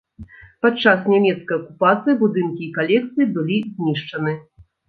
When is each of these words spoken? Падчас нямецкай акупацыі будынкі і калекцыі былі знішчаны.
Падчас 0.65 1.03
нямецкай 1.13 1.57
акупацыі 1.61 2.17
будынкі 2.23 2.61
і 2.69 2.73
калекцыі 2.81 3.31
былі 3.37 3.63
знішчаны. 3.77 4.33